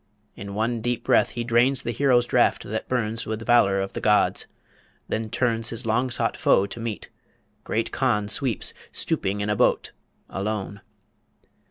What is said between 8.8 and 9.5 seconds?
stooping in